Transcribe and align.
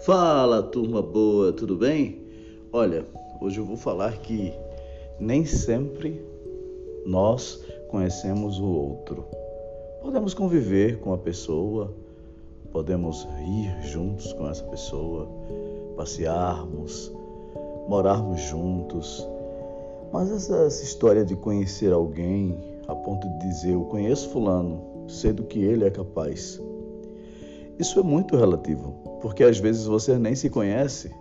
Fala, 0.00 0.62
turma 0.62 1.02
boa, 1.02 1.52
tudo 1.52 1.76
bem? 1.76 2.22
Olha, 2.72 3.04
hoje 3.40 3.58
eu 3.58 3.64
vou 3.64 3.76
falar 3.76 4.16
que 4.18 4.54
nem 5.18 5.44
sempre 5.44 6.24
nós 7.04 7.64
conhecemos 7.88 8.60
o 8.60 8.64
outro. 8.64 9.24
Podemos 10.00 10.34
conviver 10.34 11.00
com 11.00 11.12
a 11.12 11.18
pessoa, 11.18 11.92
podemos 12.70 13.26
rir 13.38 13.82
juntos 13.82 14.32
com 14.34 14.48
essa 14.48 14.62
pessoa, 14.64 15.28
passearmos, 15.96 17.12
morarmos 17.88 18.40
juntos. 18.42 19.26
Mas 20.12 20.30
essa, 20.30 20.58
essa 20.58 20.84
história 20.84 21.24
de 21.24 21.34
conhecer 21.34 21.92
alguém 21.92 22.56
a 22.86 22.94
ponto 22.94 23.28
de 23.28 23.48
dizer 23.48 23.72
eu 23.72 23.82
conheço 23.86 24.28
fulano, 24.28 24.80
sei 25.08 25.32
do 25.32 25.42
que 25.42 25.58
ele 25.58 25.84
é 25.84 25.90
capaz. 25.90 26.60
Isso 27.78 28.00
é 28.00 28.02
muito 28.02 28.36
relativo, 28.36 28.90
porque 29.20 29.44
às 29.44 29.58
vezes 29.58 29.86
você 29.86 30.18
nem 30.18 30.34
se 30.34 30.50
conhece. 30.50 31.14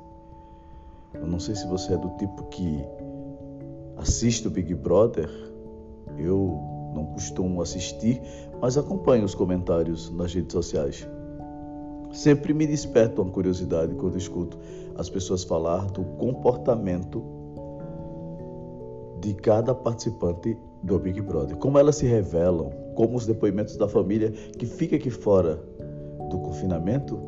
Eu 1.14 1.28
não 1.28 1.40
sei 1.40 1.56
se 1.56 1.68
você 1.68 1.94
é 1.94 1.98
do 1.98 2.10
tipo 2.18 2.46
que 2.46 2.84
assiste 3.96 4.48
o 4.48 4.50
Big 4.50 4.74
Brother. 4.74 5.30
Eu 6.18 6.60
não 6.96 7.06
costumo 7.14 7.62
assistir, 7.62 8.20
mas 8.60 8.76
acompanho 8.76 9.24
os 9.24 9.36
comentários 9.36 10.10
nas 10.10 10.34
redes 10.34 10.54
sociais. 10.54 11.08
Sempre 12.12 12.56
me 12.56 12.66
desperta 12.66 13.22
uma 13.22 13.30
curiosidade 13.30 13.94
quando 13.94 14.18
escuto 14.18 14.58
as 14.96 15.12
pessoas 15.12 15.44
falar 15.44 15.86
do 15.92 16.04
comportamento 16.18 17.24
de 19.20 19.36
cada 19.36 19.76
participante 19.76 20.58
do 20.82 20.98
Big 20.98 21.22
Brother, 21.22 21.56
como 21.58 21.78
elas 21.78 21.98
se 21.98 22.08
revelam, 22.08 22.72
como 22.96 23.16
os 23.16 23.28
depoimentos 23.28 23.78
da 23.78 23.88
família 23.88 24.32
que 24.32 24.66
fica 24.66 24.96
aqui 24.96 25.12
fora 25.12 25.62
do 26.28 26.40
confinamento 26.40 27.20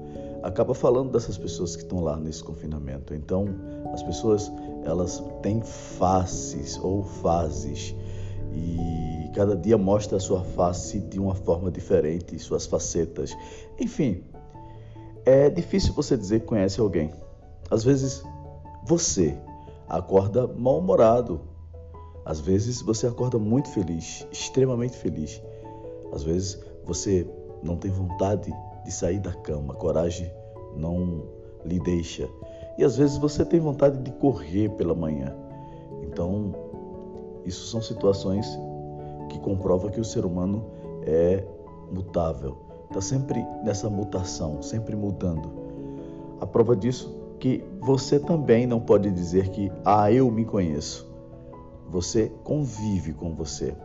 acaba 0.42 0.74
falando 0.74 1.12
dessas 1.12 1.38
pessoas 1.38 1.76
que 1.76 1.84
estão 1.84 2.02
lá 2.02 2.18
nesse 2.18 2.44
confinamento. 2.44 3.14
Então, 3.14 3.46
as 3.94 4.02
pessoas 4.04 4.52
elas 4.86 5.24
têm 5.42 5.62
faces 5.62 6.80
ou 6.82 7.04
fases 7.04 7.96
e 8.54 9.30
cada 9.34 9.56
dia 9.56 9.78
mostra 9.78 10.18
a 10.18 10.20
sua 10.20 10.44
face 10.44 11.00
de 11.00 11.20
uma 11.20 11.36
forma 11.36 11.70
diferente, 11.70 12.40
suas 12.40 12.66
facetas. 12.66 13.36
Enfim, 13.80 14.24
é 15.26 15.50
difícil 15.50 15.94
você 15.94 16.18
dizer 16.18 16.42
que 16.42 16.48
conhece 16.48 16.80
alguém. 16.80 17.12
Às 17.70 17.84
vezes 17.84 18.24
você 18.86 19.38
acorda 19.88 20.48
mal-humorado. 20.48 21.42
Às 22.26 22.40
vezes 22.40 22.82
você 22.82 23.08
acorda 23.08 23.38
muito 23.38 23.70
feliz, 23.70 24.26
extremamente 24.32 24.96
feliz. 24.96 25.42
Às 26.12 26.24
vezes 26.24 26.60
você 26.84 27.28
não 27.64 27.76
tem 27.76 27.92
vontade 27.92 28.54
de 28.90 28.96
sair 28.96 29.20
da 29.20 29.32
cama, 29.32 29.76
coragem 29.76 30.32
não 30.76 31.22
lhe 31.64 31.80
deixa. 31.80 32.28
E 32.76 32.84
às 32.84 32.98
vezes 32.98 33.18
você 33.18 33.46
tem 33.46 33.60
vontade 33.60 34.00
de 34.00 34.12
correr 34.14 34.70
pela 34.70 34.96
manhã. 34.96 35.36
Então, 36.02 36.56
isso 37.46 37.68
são 37.68 37.82
situações 37.84 38.48
que 39.30 39.38
comprovam 39.40 39.92
que 39.92 40.00
o 40.00 40.04
ser 40.04 40.26
humano 40.26 40.66
é 41.04 41.44
mutável, 41.92 42.58
está 42.88 43.00
sempre 43.00 43.46
nessa 43.64 43.90
mutação, 43.92 44.60
sempre 44.60 44.96
mudando. 44.96 45.52
A 46.42 46.48
prova 46.48 46.76
disso 46.76 47.16
que 47.40 47.64
você 47.80 48.20
também 48.20 48.66
não 48.66 48.80
pode 48.80 49.12
dizer 49.12 49.50
que 49.50 49.72
ah, 49.86 50.12
eu 50.12 50.32
me 50.32 50.46
conheço. 50.46 51.08
Você 51.90 52.32
convive 52.44 53.14
com 53.14 53.36
você. 53.36 53.76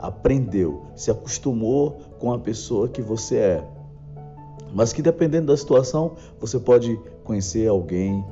Aprendeu, 0.00 0.82
se 0.96 1.10
acostumou 1.10 1.98
com 2.18 2.32
a 2.32 2.38
pessoa 2.38 2.88
que 2.88 3.00
você 3.00 3.36
é. 3.36 3.74
Mas 4.74 4.92
que 4.92 5.00
dependendo 5.00 5.46
da 5.46 5.56
situação, 5.56 6.16
você 6.40 6.58
pode 6.58 7.00
conhecer 7.22 7.68
alguém 7.68 8.24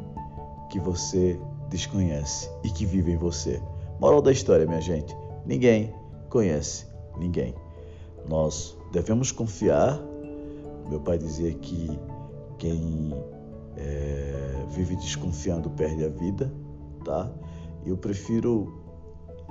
que 0.68 0.80
você 0.80 1.38
desconhece 1.70 2.50
e 2.64 2.70
que 2.70 2.84
vive 2.84 3.12
em 3.12 3.16
você. 3.16 3.62
Moral 4.00 4.20
da 4.20 4.32
história, 4.32 4.66
minha 4.66 4.80
gente: 4.80 5.16
ninguém 5.46 5.94
conhece 6.28 6.86
ninguém. 7.16 7.54
Nós 8.28 8.76
devemos 8.90 9.30
confiar. 9.30 10.00
Meu 10.88 10.98
pai 11.00 11.16
dizia 11.16 11.52
que 11.54 11.96
quem 12.58 13.14
é, 13.76 14.64
vive 14.70 14.96
desconfiando 14.96 15.70
perde 15.70 16.04
a 16.04 16.08
vida, 16.08 16.52
tá? 17.04 17.30
Eu 17.86 17.96
prefiro 17.96 18.82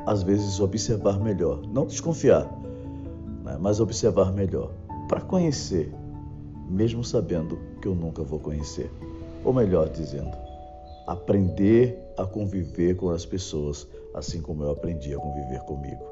às 0.05 0.23
vezes 0.23 0.59
observar 0.59 1.19
melhor, 1.19 1.61
não 1.67 1.85
desconfiar, 1.85 2.43
né? 3.43 3.57
mas 3.59 3.79
observar 3.79 4.31
melhor 4.33 4.71
para 5.07 5.21
conhecer 5.21 5.93
mesmo 6.71 7.03
sabendo 7.03 7.59
que 7.81 7.87
eu 7.87 7.93
nunca 7.93 8.23
vou 8.23 8.39
conhecer. 8.39 8.89
Ou 9.43 9.51
melhor 9.53 9.89
dizendo, 9.89 10.31
aprender 11.05 11.99
a 12.17 12.25
conviver 12.25 12.95
com 12.95 13.09
as 13.09 13.25
pessoas, 13.25 13.87
assim 14.13 14.41
como 14.41 14.63
eu 14.63 14.71
aprendi 14.71 15.13
a 15.13 15.19
conviver 15.19 15.59
comigo. 15.61 16.03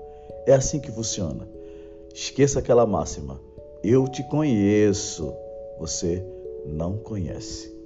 É 0.46 0.54
assim 0.54 0.80
que 0.80 0.92
funciona. 0.92 1.48
Esqueça 2.14 2.60
aquela 2.60 2.86
máxima: 2.86 3.40
eu 3.84 4.08
te 4.08 4.24
conheço, 4.24 5.34
você 5.80 6.26
não 6.66 6.98
conhece. 6.98 7.79